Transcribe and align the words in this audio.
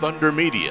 Thunder 0.00 0.30
Media. 0.30 0.70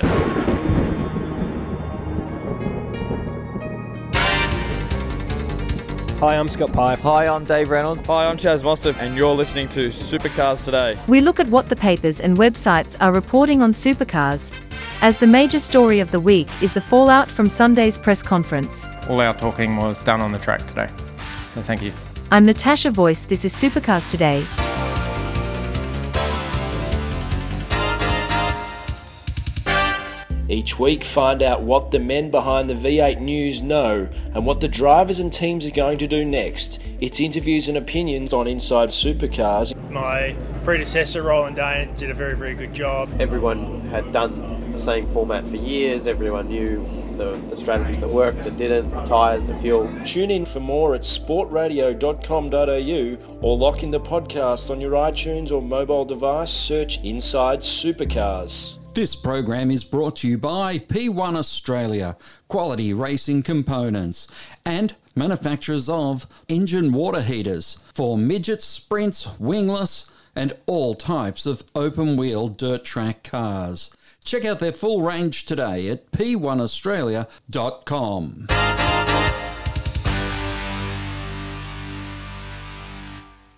Hi, 6.19 6.35
I'm 6.37 6.47
Scott 6.47 6.71
Pye. 6.71 6.95
Hi, 6.95 7.25
I'm 7.25 7.43
Dave 7.43 7.69
Reynolds. 7.71 8.05
Hi, 8.05 8.29
I'm 8.29 8.37
Chaz 8.37 8.61
Mostert, 8.61 8.95
and 8.99 9.17
you're 9.17 9.33
listening 9.33 9.67
to 9.69 9.87
Supercars 9.87 10.63
Today. 10.63 10.95
We 11.07 11.21
look 11.21 11.39
at 11.39 11.47
what 11.47 11.69
the 11.69 11.75
papers 11.75 12.19
and 12.19 12.37
websites 12.37 12.95
are 13.01 13.11
reporting 13.11 13.63
on 13.63 13.71
supercars, 13.71 14.51
as 15.01 15.17
the 15.17 15.27
major 15.27 15.57
story 15.57 15.99
of 15.99 16.11
the 16.11 16.19
week 16.19 16.47
is 16.61 16.73
the 16.73 16.81
fallout 16.81 17.27
from 17.27 17.49
Sunday's 17.49 17.97
press 17.97 18.21
conference. 18.21 18.85
All 19.09 19.21
our 19.21 19.33
talking 19.33 19.77
was 19.77 20.03
done 20.03 20.21
on 20.21 20.33
the 20.33 20.39
track 20.39 20.65
today. 20.67 20.89
So 21.47 21.63
thank 21.63 21.81
you. 21.81 21.91
I'm 22.31 22.45
Natasha 22.45 22.91
Voice, 22.91 23.25
this 23.25 23.43
is 23.43 23.55
Supercars 23.55 24.07
Today. 24.07 24.45
Each 30.55 30.79
week, 30.79 31.03
find 31.03 31.43
out 31.43 31.63
what 31.63 31.91
the 31.91 31.99
men 31.99 32.31
behind 32.31 32.69
the 32.69 32.75
V8 32.75 33.19
News 33.19 33.61
know 33.61 34.07
and 34.33 34.45
what 34.45 34.61
the 34.61 34.69
drivers 34.69 35.19
and 35.19 35.33
teams 35.33 35.65
are 35.65 35.71
going 35.71 35.97
to 35.97 36.07
do 36.07 36.23
next. 36.23 36.81
It's 37.01 37.19
interviews 37.19 37.67
and 37.67 37.77
opinions 37.77 38.31
on 38.31 38.47
Inside 38.47 38.87
Supercars. 38.87 39.75
My 39.91 40.33
predecessor, 40.63 41.23
Roland 41.23 41.57
Dane, 41.57 41.93
did 41.95 42.09
a 42.09 42.13
very, 42.13 42.37
very 42.37 42.55
good 42.55 42.73
job. 42.73 43.09
Everyone 43.19 43.81
had 43.89 44.13
done 44.13 44.71
the 44.71 44.79
same 44.79 45.09
format 45.09 45.45
for 45.45 45.57
years, 45.57 46.07
everyone 46.07 46.47
knew 46.47 46.87
the, 47.17 47.35
the 47.49 47.57
strategies 47.57 47.99
that 47.99 48.09
worked, 48.09 48.41
that 48.45 48.55
didn't, 48.55 48.91
the 48.91 49.03
tyres, 49.03 49.47
the 49.47 49.55
fuel. 49.55 49.93
Tune 50.05 50.31
in 50.31 50.45
for 50.45 50.61
more 50.61 50.95
at 50.95 51.01
sportradio.com.au 51.01 53.37
or 53.41 53.57
lock 53.57 53.83
in 53.83 53.91
the 53.91 53.99
podcast 53.99 54.71
on 54.71 54.79
your 54.79 54.93
iTunes 54.93 55.51
or 55.51 55.61
mobile 55.61 56.05
device. 56.05 56.51
Search 56.51 57.03
Inside 57.03 57.59
Supercars. 57.59 58.77
This 58.95 59.13
program 59.13 59.69
is 59.71 59.83
brought 59.83 60.15
to 60.17 60.27
you 60.29 60.37
by 60.37 60.77
P1 60.79 61.35
Australia, 61.35 62.15
quality 62.47 62.93
racing 62.93 63.43
components, 63.43 64.29
and 64.65 64.95
manufacturers 65.13 65.89
of 65.89 66.25
engine 66.47 66.93
water 66.93 67.21
heaters 67.21 67.83
for 67.93 68.17
midgets, 68.17 68.63
sprints, 68.63 69.37
wingless, 69.37 70.09
and 70.33 70.53
all 70.65 70.93
types 70.93 71.45
of 71.45 71.65
open 71.75 72.15
wheel 72.15 72.47
dirt 72.47 72.85
track 72.85 73.23
cars. 73.23 73.93
Check 74.23 74.45
out 74.45 74.59
their 74.59 74.71
full 74.71 75.01
range 75.01 75.43
today 75.43 75.89
at 75.89 76.09
p1australia.com. 76.13 78.47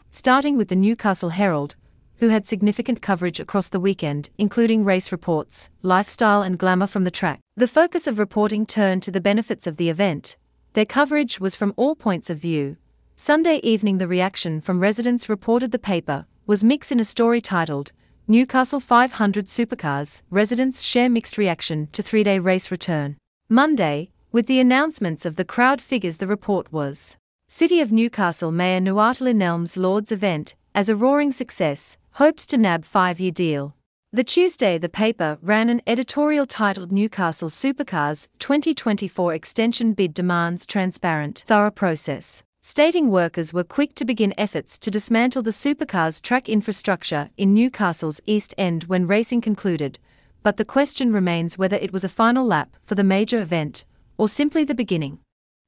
Starting 0.09 0.58
with 0.58 0.69
the 0.69 0.75
Newcastle 0.75 1.30
Herald, 1.30 1.75
who 2.20 2.30
had 2.30 2.46
significant 2.46 3.02
coverage 3.02 3.40
across 3.40 3.70
the 3.70 3.80
weekend, 3.80 4.30
including 4.38 4.84
race 4.84 5.12
reports, 5.12 5.70
lifestyle, 5.82 6.42
and 6.42 6.58
glamour 6.58 6.88
from 6.88 7.04
the 7.04 7.12
track. 7.12 7.40
The 7.56 7.68
focus 7.68 8.08
of 8.08 8.20
reporting 8.20 8.66
turned 8.66 9.04
to 9.04 9.12
the 9.12 9.22
benefits 9.22 9.68
of 9.68 9.78
the 9.78 9.90
event. 9.90 10.38
Their 10.74 10.86
coverage 10.86 11.40
was 11.40 11.56
from 11.56 11.74
all 11.76 11.96
points 11.96 12.30
of 12.30 12.38
view. 12.38 12.78
Sunday 13.16 13.58
evening, 13.64 13.98
the 13.98 14.08
reaction 14.08 14.62
from 14.62 14.80
residents 14.80 15.28
reported 15.28 15.72
the 15.72 15.80
paper 15.80 16.26
was 16.46 16.64
mixed 16.64 16.92
in 16.92 17.00
a 17.00 17.04
story 17.04 17.42
titled 17.42 17.92
Newcastle 18.28 18.80
500 18.80 19.46
Supercars 19.48 20.22
Residents 20.30 20.81
Share 20.84 21.09
Mixed 21.09 21.38
Reaction 21.38 21.88
to 21.94 22.04
Three 22.04 22.24
Day 22.24 22.40
Race 22.40 22.70
Return. 22.70 23.18
Monday, 23.50 24.09
with 24.31 24.48
the 24.48 24.59
announcements 24.59 25.26
of 25.26 25.36
the 25.36 25.46
crowd 25.46 25.81
figures, 25.81 26.18
the 26.18 26.28
report 26.28 26.72
was 26.72 27.18
City 27.48 27.80
of 27.80 27.92
Newcastle 27.92 28.52
Mayor 28.52 28.81
Nuatali 28.81 29.34
Nelmes 29.34 29.78
Lord's 29.78 30.12
event 30.12 30.56
as 30.76 30.90
a 30.90 30.96
roaring 30.96 31.31
success, 31.31 31.98
hopes 32.18 32.48
to 32.48 32.58
nab 32.58 32.84
five-year 32.84 33.30
deal. 33.30 33.76
The 34.12 34.23
Tuesday 34.23 34.80
the 34.80 34.90
paper 34.90 35.38
ran 35.40 35.70
an 35.70 35.84
editorial 35.86 36.48
titled 36.48 36.92
Newcastle 36.92 37.48
Supercars 37.48 38.28
2024 38.40 39.36
extension 39.36 39.94
bid 39.94 40.16
demands 40.16 40.66
transparent, 40.66 41.44
thorough 41.46 41.70
process, 41.70 42.42
stating 42.64 43.12
workers 43.12 43.53
were 43.53 43.64
quick 43.64 43.94
to 43.94 44.03
begin 44.03 44.34
efforts 44.36 44.80
to 44.80 44.90
dismantle 44.90 45.44
the 45.44 45.52
supercars 45.52 46.19
track 46.19 46.50
infrastructure 46.50 47.30
in 47.38 47.53
Newcastle's 47.53 48.20
East 48.25 48.56
End 48.58 48.86
when 48.86 49.06
racing 49.06 49.41
concluded, 49.41 50.00
but 50.41 50.58
the 50.58 50.66
question 50.66 51.14
remains 51.14 51.59
whether 51.59 51.78
it 51.78 51.94
was 51.94 52.03
a 52.03 52.09
final 52.09 52.47
lap 52.47 52.75
for 52.84 52.96
the 52.96 53.03
major 53.03 53.40
event 53.40 53.86
or 54.18 54.28
simply 54.28 54.64
the 54.64 54.74
beginning. 54.74 55.20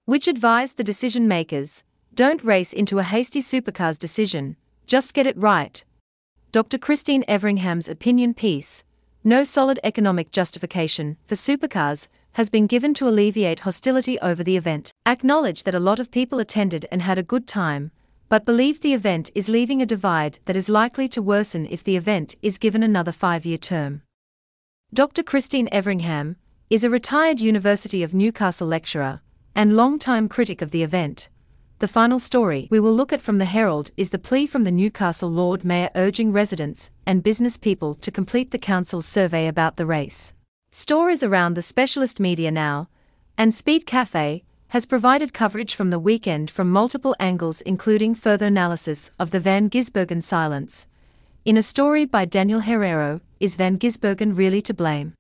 Which 0.05 0.27
advised 0.27 0.77
the 0.77 0.83
decision 0.83 1.27
makers, 1.27 1.83
don't 2.15 2.43
race 2.43 2.73
into 2.73 2.97
a 2.97 3.03
hasty 3.03 3.39
supercars 3.39 3.99
decision, 3.99 4.55
just 4.87 5.13
get 5.13 5.27
it 5.27 5.37
right. 5.37 5.83
Dr. 6.51 6.79
Christine 6.79 7.23
Everingham's 7.27 7.87
opinion 7.87 8.33
piece, 8.33 8.83
No 9.23 9.43
Solid 9.43 9.79
Economic 9.83 10.31
Justification 10.31 11.15
for 11.27 11.35
Supercars, 11.35 12.07
has 12.31 12.49
been 12.49 12.65
given 12.65 12.95
to 12.95 13.07
alleviate 13.07 13.59
hostility 13.59 14.19
over 14.19 14.43
the 14.43 14.57
event. 14.57 14.91
Acknowledge 15.05 15.61
that 15.61 15.75
a 15.75 15.79
lot 15.79 15.99
of 15.99 16.09
people 16.09 16.39
attended 16.39 16.87
and 16.91 17.03
had 17.03 17.19
a 17.19 17.23
good 17.23 17.45
time, 17.45 17.91
but 18.29 18.45
believe 18.45 18.81
the 18.81 18.95
event 18.95 19.29
is 19.35 19.47
leaving 19.47 19.79
a 19.79 19.85
divide 19.85 20.39
that 20.45 20.55
is 20.55 20.69
likely 20.69 21.07
to 21.09 21.21
worsen 21.21 21.67
if 21.67 21.83
the 21.83 21.95
event 21.95 22.33
is 22.41 22.57
given 22.57 22.81
another 22.81 23.11
five 23.11 23.45
year 23.45 23.59
term. 23.59 24.01
Dr. 24.91 25.21
Christine 25.21 25.69
Everingham 25.71 26.35
is 26.71 26.83
a 26.83 26.89
retired 26.89 27.39
University 27.39 28.01
of 28.01 28.15
Newcastle 28.15 28.67
lecturer 28.67 29.21
and 29.53 29.75
long-time 29.75 30.27
critic 30.27 30.63
of 30.63 30.71
the 30.71 30.81
event 30.81 31.29
the 31.79 31.87
final 31.87 32.19
story 32.19 32.67
we 32.69 32.79
will 32.79 32.93
look 32.93 33.13
at 33.13 33.21
from 33.21 33.37
the 33.37 33.45
Herald 33.45 33.91
is 33.95 34.09
the 34.09 34.19
plea 34.19 34.45
from 34.45 34.65
the 34.65 34.71
Newcastle 34.71 35.29
Lord 35.29 35.63
Mayor 35.63 35.89
urging 35.95 36.33
residents 36.33 36.89
and 37.05 37.23
business 37.23 37.55
people 37.55 37.95
to 37.95 38.11
complete 38.11 38.51
the 38.51 38.57
council's 38.57 39.05
survey 39.05 39.47
about 39.47 39.77
the 39.77 39.85
race. 39.85 40.33
Stories 40.71 41.23
around 41.23 41.53
the 41.53 41.61
specialist 41.61 42.19
media 42.19 42.51
now, 42.51 42.89
and 43.37 43.53
Speed 43.53 43.85
Cafe 43.85 44.43
has 44.69 44.85
provided 44.85 45.33
coverage 45.33 45.73
from 45.73 45.89
the 45.89 45.99
weekend 45.99 46.51
from 46.51 46.69
multiple 46.69 47.15
angles, 47.17 47.61
including 47.61 48.13
further 48.13 48.47
analysis 48.47 49.09
of 49.17 49.31
the 49.31 49.39
Van 49.39 49.69
Gisbergen 49.69 50.21
silence. 50.21 50.85
In 51.45 51.55
a 51.55 51.61
story 51.63 52.03
by 52.03 52.25
Daniel 52.25 52.61
Herrero, 52.61 53.21
Is 53.39 53.55
Van 53.55 53.79
Gisbergen 53.79 54.37
really 54.37 54.61
to 54.63 54.73
blame? 54.73 55.13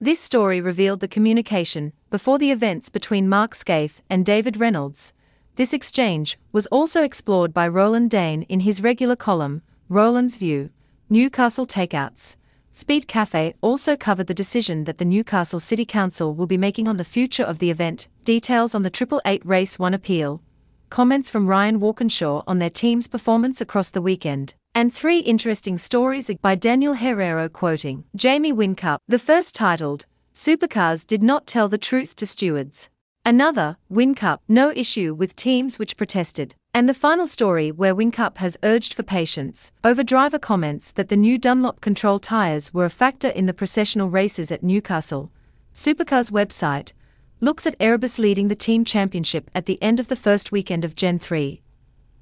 This 0.00 0.20
story 0.20 0.60
revealed 0.60 1.00
the 1.00 1.08
communication 1.08 1.92
before 2.10 2.38
the 2.38 2.50
events 2.50 2.88
between 2.88 3.28
Mark 3.28 3.52
Skaife 3.52 4.00
and 4.08 4.24
David 4.24 4.56
Reynolds, 4.56 5.12
this 5.56 5.72
exchange 5.72 6.38
was 6.52 6.66
also 6.66 7.02
explored 7.02 7.52
by 7.52 7.66
Roland 7.66 8.10
Dane 8.10 8.42
in 8.42 8.60
his 8.60 8.82
regular 8.82 9.16
column, 9.16 9.62
Roland's 9.88 10.36
View, 10.36 10.70
Newcastle 11.08 11.66
Takeouts. 11.66 12.36
Speed 12.74 13.08
Cafe 13.08 13.54
also 13.62 13.96
covered 13.96 14.26
the 14.26 14.34
decision 14.34 14.84
that 14.84 14.98
the 14.98 15.04
Newcastle 15.06 15.58
City 15.58 15.86
Council 15.86 16.34
will 16.34 16.46
be 16.46 16.58
making 16.58 16.86
on 16.86 16.98
the 16.98 17.04
future 17.04 17.42
of 17.42 17.58
the 17.58 17.70
event, 17.70 18.06
details 18.22 18.74
on 18.74 18.82
the 18.82 18.90
Triple 18.90 19.22
Eight 19.24 19.44
Race 19.46 19.78
1 19.78 19.94
appeal, 19.94 20.42
comments 20.90 21.30
from 21.30 21.46
Ryan 21.46 21.80
Walkinshaw 21.80 22.42
on 22.46 22.58
their 22.58 22.68
team's 22.68 23.08
performance 23.08 23.62
across 23.62 23.88
the 23.88 24.02
weekend, 24.02 24.54
and 24.74 24.92
three 24.92 25.20
interesting 25.20 25.78
stories 25.78 26.30
by 26.42 26.54
Daniel 26.54 26.96
Herrero 26.96 27.50
quoting 27.50 28.04
Jamie 28.14 28.52
Whincup, 28.52 28.98
The 29.08 29.18
first 29.18 29.54
titled, 29.54 30.04
Supercars 30.34 31.06
did 31.06 31.22
not 31.22 31.46
tell 31.46 31.68
the 31.70 31.78
truth 31.78 32.14
to 32.16 32.26
stewards. 32.26 32.90
Another, 33.26 33.76
Whincup, 33.90 34.38
no 34.46 34.70
issue 34.76 35.12
with 35.12 35.34
teams 35.34 35.80
which 35.80 35.96
protested. 35.96 36.54
And 36.72 36.88
the 36.88 36.94
final 36.94 37.26
story 37.26 37.72
where 37.72 37.92
Whincup 37.92 38.36
has 38.36 38.56
urged 38.62 38.94
for 38.94 39.02
patience 39.02 39.72
over 39.82 40.04
driver 40.04 40.38
comments 40.38 40.92
that 40.92 41.08
the 41.08 41.16
new 41.16 41.36
Dunlop 41.36 41.80
control 41.80 42.20
tyres 42.20 42.72
were 42.72 42.84
a 42.84 42.88
factor 42.88 43.26
in 43.26 43.46
the 43.46 43.52
processional 43.52 44.08
races 44.08 44.52
at 44.52 44.62
Newcastle. 44.62 45.32
Supercars 45.74 46.30
website 46.30 46.92
looks 47.40 47.66
at 47.66 47.74
Erebus 47.80 48.16
leading 48.20 48.46
the 48.46 48.54
team 48.54 48.84
championship 48.84 49.50
at 49.56 49.66
the 49.66 49.82
end 49.82 49.98
of 49.98 50.06
the 50.06 50.14
first 50.14 50.52
weekend 50.52 50.84
of 50.84 50.94
Gen 50.94 51.18
3. 51.18 51.60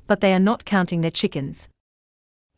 But 0.06 0.22
they 0.22 0.32
are 0.32 0.40
not 0.40 0.64
counting 0.64 1.02
their 1.02 1.10
chickens. 1.10 1.68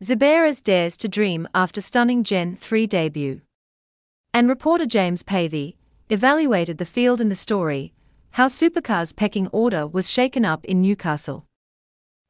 Zaberas 0.00 0.62
dares 0.62 0.96
to 0.98 1.08
dream 1.08 1.48
after 1.52 1.80
stunning 1.80 2.22
Gen 2.22 2.54
3 2.54 2.86
debut. 2.86 3.40
And 4.32 4.48
reporter 4.48 4.86
James 4.86 5.24
Pavey 5.24 5.76
evaluated 6.08 6.78
the 6.78 6.84
field 6.84 7.20
in 7.20 7.28
the 7.28 7.34
story 7.34 7.92
how 8.36 8.48
Supercars' 8.48 9.16
pecking 9.16 9.48
order 9.48 9.86
was 9.86 10.10
shaken 10.10 10.44
up 10.44 10.62
in 10.66 10.82
Newcastle. 10.82 11.46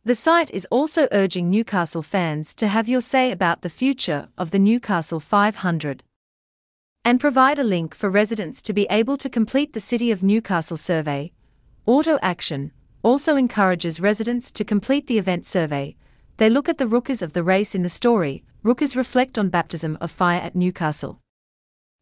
The 0.05 0.15
site 0.15 0.53
is 0.53 0.65
also 0.71 1.09
urging 1.11 1.51
Newcastle 1.51 2.01
fans 2.01 2.55
to 2.55 2.69
have 2.69 2.89
your 2.89 3.01
say 3.01 3.33
about 3.33 3.63
the 3.63 3.69
future 3.69 4.29
of 4.39 4.53
the 4.53 4.61
Newcastle 4.61 5.19
500 5.19 6.05
and 7.05 7.19
provide 7.19 7.59
a 7.59 7.65
link 7.65 7.93
for 7.93 8.09
residents 8.09 8.63
to 8.63 8.73
be 8.73 8.87
able 8.89 9.17
to 9.17 9.29
complete 9.29 9.73
the 9.73 9.81
City 9.81 10.13
of 10.13 10.23
Newcastle 10.23 10.77
survey. 10.77 11.33
Auto 11.87 12.21
Action 12.23 12.71
also 13.03 13.35
encourages 13.35 13.99
residents 13.99 14.53
to 14.53 14.65
complete 14.65 15.09
the 15.09 15.19
event 15.19 15.45
survey. 15.45 15.97
They 16.37 16.49
look 16.49 16.69
at 16.69 16.79
the 16.79 16.87
rookies 16.87 17.21
of 17.21 17.33
the 17.33 17.43
race 17.43 17.75
in 17.75 17.83
the 17.83 17.89
story, 17.89 18.45
rookies 18.63 18.95
reflect 18.95 19.37
on 19.39 19.49
baptism 19.49 19.99
of 20.01 20.13
fire 20.13 20.41
at 20.41 20.55
Newcastle. 20.55 21.19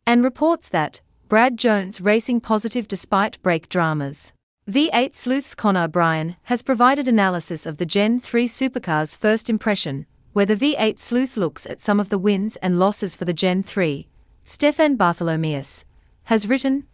And 0.07 0.23
reports 0.23 0.69
that, 0.69 1.01
Brad 1.27 1.57
Jones 1.57 2.03
racing 2.03 2.43
positive 2.43 2.87
despite 2.87 3.43
brake 3.43 3.71
dramas. 3.71 4.35
V8 4.71 5.15
Sleuth's 5.15 5.55
Connor 5.55 5.85
O'Brien 5.85 6.37
has 6.45 6.61
provided 6.61 7.09
analysis 7.09 7.65
of 7.65 7.79
the 7.79 7.87
Gen 7.87 8.21
3 8.21 8.47
supercar's 8.47 9.15
first 9.15 9.49
impression, 9.49 10.05
where 10.35 10.45
the 10.45 10.55
V8 10.55 10.99
Sleuth 10.99 11.39
looks 11.39 11.65
at 11.65 11.81
some 11.81 11.99
of 11.99 12.11
the 12.11 12.19
wins 12.19 12.57
and 12.57 12.79
losses 12.79 13.17
for 13.17 13.25
the 13.25 13.33
Gen 13.33 13.63
3, 13.63 14.07
Stefan 14.45 14.97
Bartholomaeus, 14.97 15.87
has 16.25 16.47
written 16.47 16.87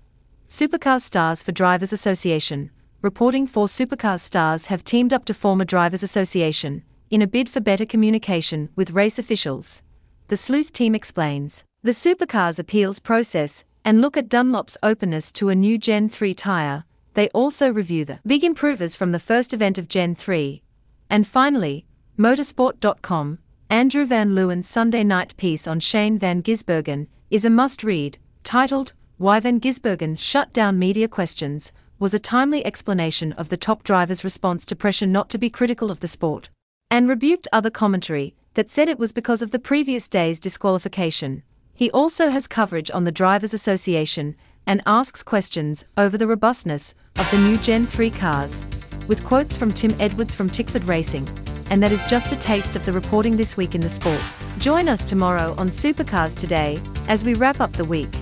Supercars 0.48 1.02
Stars 1.02 1.42
for 1.42 1.50
Drivers 1.50 1.92
Association, 1.92 2.70
reporting 3.02 3.48
four 3.48 3.66
Supercars 3.66 4.20
stars 4.20 4.66
have 4.66 4.84
teamed 4.84 5.12
up 5.12 5.24
to 5.24 5.34
form 5.34 5.60
a 5.60 5.64
Drivers 5.64 6.04
Association 6.04 6.84
in 7.10 7.20
a 7.20 7.26
bid 7.26 7.48
for 7.48 7.60
better 7.60 7.84
communication 7.84 8.68
with 8.76 8.92
race 8.92 9.18
officials. 9.18 9.82
The 10.28 10.36
Sleuth 10.36 10.72
team 10.72 10.94
explains 10.94 11.64
the 11.82 11.90
Supercars 11.90 12.60
appeals 12.60 13.00
process 13.00 13.64
and 13.84 14.00
look 14.00 14.16
at 14.16 14.28
Dunlop's 14.28 14.76
openness 14.82 15.32
to 15.32 15.48
a 15.48 15.54
new 15.54 15.78
Gen 15.78 16.08
3 16.08 16.34
tyre. 16.34 16.84
They 17.14 17.28
also 17.30 17.72
review 17.72 18.04
the 18.04 18.20
big 18.26 18.44
improvers 18.44 18.94
from 18.94 19.12
the 19.12 19.18
first 19.18 19.52
event 19.52 19.78
of 19.78 19.88
Gen 19.88 20.14
3. 20.14 20.62
And 21.08 21.26
finally, 21.26 21.86
motorsport.com, 22.18 23.38
Andrew 23.68 24.04
Van 24.04 24.34
Leeuwen's 24.34 24.68
Sunday 24.68 25.04
night 25.04 25.36
piece 25.36 25.66
on 25.66 25.80
Shane 25.80 26.18
Van 26.18 26.42
Gisbergen 26.42 27.06
is 27.30 27.44
a 27.44 27.50
must 27.50 27.82
read, 27.82 28.18
titled 28.44 28.92
Why 29.16 29.40
Van 29.40 29.60
Gisbergen 29.60 30.18
Shut 30.18 30.52
Down 30.52 30.78
Media 30.78 31.08
Questions, 31.08 31.72
was 31.98 32.14
a 32.14 32.18
timely 32.18 32.64
explanation 32.64 33.32
of 33.34 33.48
the 33.48 33.56
top 33.56 33.82
driver's 33.82 34.24
response 34.24 34.64
to 34.66 34.76
pressure 34.76 35.06
not 35.06 35.28
to 35.30 35.38
be 35.38 35.50
critical 35.50 35.90
of 35.90 36.00
the 36.00 36.08
sport, 36.08 36.48
and 36.90 37.08
rebuked 37.08 37.46
other 37.52 37.70
commentary 37.70 38.34
that 38.54 38.70
said 38.70 38.88
it 38.88 38.98
was 38.98 39.12
because 39.12 39.42
of 39.42 39.50
the 39.50 39.58
previous 39.58 40.08
day's 40.08 40.40
disqualification. 40.40 41.42
He 41.80 41.90
also 41.92 42.28
has 42.28 42.46
coverage 42.46 42.90
on 42.90 43.04
the 43.04 43.10
Drivers 43.10 43.54
Association 43.54 44.36
and 44.66 44.82
asks 44.84 45.22
questions 45.22 45.86
over 45.96 46.18
the 46.18 46.26
robustness 46.26 46.92
of 47.18 47.30
the 47.30 47.38
new 47.38 47.56
Gen 47.56 47.86
3 47.86 48.10
cars, 48.10 48.66
with 49.08 49.24
quotes 49.24 49.56
from 49.56 49.72
Tim 49.72 49.90
Edwards 49.98 50.34
from 50.34 50.50
Tickford 50.50 50.84
Racing. 50.84 51.26
And 51.70 51.82
that 51.82 51.90
is 51.90 52.04
just 52.04 52.32
a 52.32 52.36
taste 52.36 52.76
of 52.76 52.84
the 52.84 52.92
reporting 52.92 53.34
this 53.34 53.56
week 53.56 53.74
in 53.74 53.80
the 53.80 53.88
sport. 53.88 54.22
Join 54.58 54.90
us 54.90 55.06
tomorrow 55.06 55.54
on 55.56 55.70
Supercars 55.70 56.36
Today 56.36 56.78
as 57.08 57.24
we 57.24 57.32
wrap 57.32 57.60
up 57.60 57.72
the 57.72 57.86
week. 57.86 58.14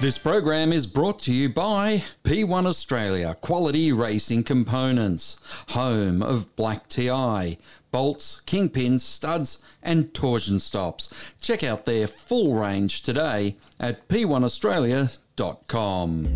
This 0.00 0.16
program 0.16 0.72
is 0.72 0.86
brought 0.86 1.20
to 1.24 1.32
you 1.32 1.50
by 1.50 2.04
P1 2.24 2.64
Australia 2.64 3.36
Quality 3.38 3.92
Racing 3.92 4.44
Components, 4.44 5.38
home 5.68 6.22
of 6.22 6.56
Black 6.56 6.88
TI, 6.88 7.58
bolts, 7.90 8.40
kingpins, 8.46 9.00
studs, 9.00 9.62
and 9.82 10.14
torsion 10.14 10.58
stops. 10.58 11.34
Check 11.38 11.62
out 11.62 11.84
their 11.84 12.06
full 12.06 12.54
range 12.54 13.02
today 13.02 13.58
at 13.78 14.08
p1australia.com. 14.08 15.29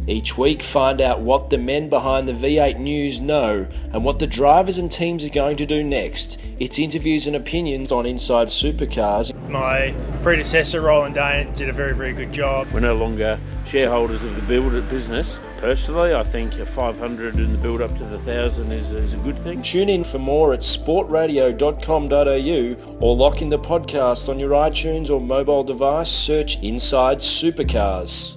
Each 0.09 0.39
week, 0.39 0.63
find 0.63 1.01
out 1.01 1.21
what 1.21 1.51
the 1.51 1.59
men 1.59 1.91
behind 1.91 2.27
the 2.27 2.33
V8 2.33 2.79
News 2.79 3.21
know 3.21 3.67
and 3.93 4.05
what 4.05 4.19
the 4.19 4.27
drivers 4.27 4.79
and 4.79 4.91
teams 4.91 5.25
are 5.25 5.31
going 5.31 5.57
to 5.59 5.67
do 5.67 5.85
next. 5.85 6.41
It's 6.59 6.79
interviews 6.79 7.27
and 7.27 7.37
opinions 7.37 7.93
on 7.93 8.07
Inside 8.07 8.49
Supercars. 8.49 9.39
My 9.51 9.95
predecessor, 10.23 10.81
Roland 10.81 11.17
Dane, 11.17 11.53
did 11.53 11.69
a 11.69 11.73
very, 11.73 11.95
very 11.95 12.15
good 12.15 12.33
job. 12.33 12.67
We're 12.73 12.81
no 12.81 12.95
longer 12.95 13.39
shareholders 13.67 14.25
of 14.25 14.35
the 14.37 14.43
build 14.43 14.73
business. 14.89 15.39
Personally, 15.59 16.15
I 16.15 16.23
think 16.23 16.59
a 16.59 16.67
500 16.67 17.37
in 17.37 17.53
the 17.53 17.59
build 17.59 17.83
up 17.83 17.95
to 17.99 18.05
the 18.05 18.17
1,000 18.17 18.73
is, 18.73 18.91
is 18.91 19.15
a 19.15 19.19
good 19.19 19.39
thing. 19.41 19.63
Tune 19.63 19.89
in 19.89 20.05
for 20.05 20.19
more 20.19 20.53
at 20.55 20.61
sportradio.com.au 20.61 22.99
or 23.01 23.17
lock 23.17 23.43
in 23.43 23.51
the 23.51 23.59
podcast 23.59 24.29
on 24.29 24.39
your 24.39 24.51
iTunes 24.51 25.11
or 25.11 25.21
mobile 25.21 25.65
device. 25.65 26.11
Search 26.11 26.63
Inside 26.63 27.19
Supercars. 27.19 28.37